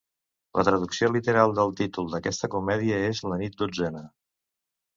[0.59, 4.05] La traducció literal del títol d’aquesta comèdia és La nit dotzena.